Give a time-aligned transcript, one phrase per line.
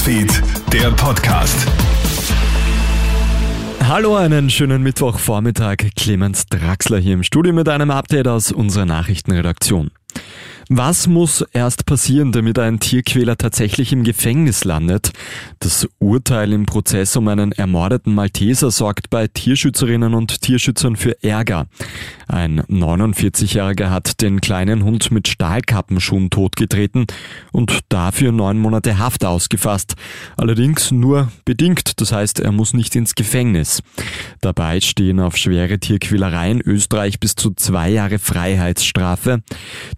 [0.00, 1.66] Newsfeed, der Podcast.
[3.86, 5.76] Hallo, einen schönen Mittwochvormittag.
[5.94, 9.90] Clemens Draxler hier im Studio mit einem Update aus unserer Nachrichtenredaktion.
[10.72, 15.10] Was muss erst passieren, damit ein Tierquäler tatsächlich im Gefängnis landet?
[15.58, 21.66] Das Urteil im Prozess um einen ermordeten Malteser sorgt bei Tierschützerinnen und Tierschützern für Ärger.
[22.28, 27.06] Ein 49-Jähriger hat den kleinen Hund mit Stahlkappenschuhen totgetreten
[27.50, 29.96] und dafür neun Monate Haft ausgefasst.
[30.36, 33.82] Allerdings nur bedingt, das heißt, er muss nicht ins Gefängnis.
[34.40, 39.42] Dabei stehen auf schwere Tierquälereien Österreich bis zu zwei Jahre Freiheitsstrafe.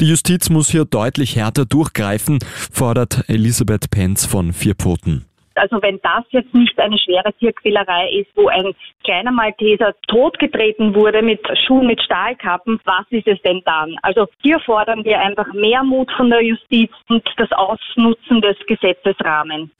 [0.01, 2.39] Die Justiz muss hier deutlich härter durchgreifen,
[2.71, 5.27] fordert Elisabeth Penz von Vierpfoten.
[5.55, 11.23] Also wenn das jetzt nicht eine schwere Tierquälerei ist, wo ein kleiner Malteser totgetreten wurde
[11.23, 13.97] mit Schuhen mit Stahlkappen, was ist es denn dann?
[14.03, 19.71] Also hier fordern wir einfach mehr Mut von der Justiz und das Ausnutzen des Gesetzesrahmens.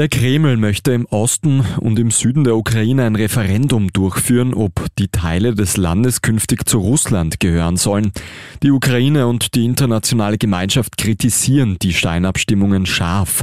[0.00, 5.08] Der Kreml möchte im Osten und im Süden der Ukraine ein Referendum durchführen, ob die
[5.08, 8.12] Teile des Landes künftig zu Russland gehören sollen.
[8.62, 13.42] Die Ukraine und die internationale Gemeinschaft kritisieren die Steinabstimmungen scharf.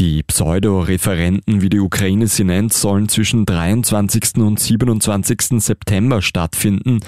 [0.00, 4.38] Die Pseudo-Referenten, wie die Ukraine sie nennt, sollen zwischen 23.
[4.38, 5.62] und 27.
[5.62, 6.98] September stattfinden.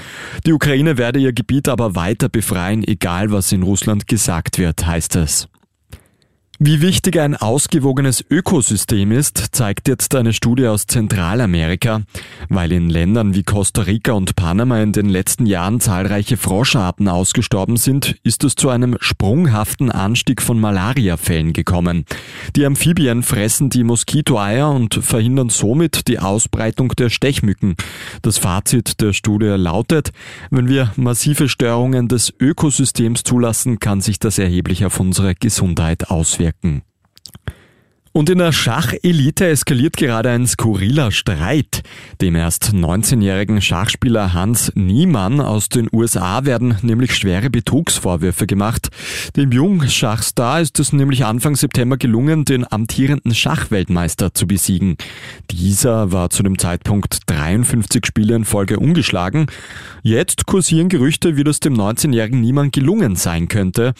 [0.47, 5.17] Die Ukraine werde ihr Gebiet aber weiter befreien, egal was in Russland gesagt wird, heißt
[5.17, 5.48] es.
[6.66, 12.00] Wie wichtig ein ausgewogenes Ökosystem ist, zeigt jetzt eine Studie aus Zentralamerika.
[12.48, 17.76] Weil in Ländern wie Costa Rica und Panama in den letzten Jahren zahlreiche Froscharten ausgestorben
[17.76, 22.06] sind, ist es zu einem sprunghaften Anstieg von Malariafällen gekommen.
[22.56, 27.76] Die Amphibien fressen die Moskitoeier und verhindern somit die Ausbreitung der Stechmücken.
[28.22, 30.12] Das Fazit der Studie lautet,
[30.50, 36.53] wenn wir massive Störungen des Ökosystems zulassen, kann sich das erheblich auf unsere Gesundheit auswirken
[36.62, 36.80] 嗯。
[38.16, 41.82] Und in der Schachelite eskaliert gerade ein skurriler Streit.
[42.20, 48.91] Dem erst 19-jährigen Schachspieler Hans Niemann aus den USA werden nämlich schwere Betrugsvorwürfe gemacht.
[49.34, 54.97] Dem Jungschachstar ist es nämlich Anfang September gelungen, den amtierenden Schachweltmeister zu besiegen.
[55.50, 59.47] Dieser war zu dem Zeitpunkt 53 Spiele in Folge ungeschlagen.
[60.04, 63.92] Jetzt kursieren Gerüchte, wie das dem 19-jährigen Niemann gelungen sein könnte.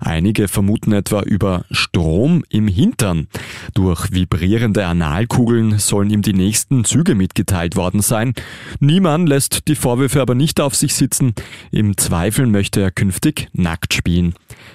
[0.00, 3.28] Einige vermuten etwa über Strom im Hintern.
[3.74, 8.34] Durch vibrierende Analkugeln sollen ihm die nächsten Züge mitgeteilt worden sein.
[8.80, 11.34] Niemann lässt die Vorwürfe aber nicht auf sich sitzen.
[11.70, 14.34] Im Zweifel möchte er künftig nackt spielen.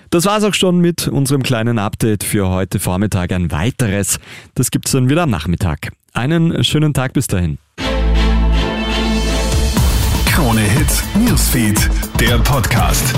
[0.09, 3.31] Das war's auch schon mit unserem kleinen Update für heute Vormittag.
[3.31, 4.19] Ein weiteres,
[4.55, 5.91] das gibt's dann wieder am Nachmittag.
[6.13, 7.57] Einen schönen Tag bis dahin.
[10.27, 11.89] Krone Hits, Newsfeed,
[12.19, 13.13] der Podcast.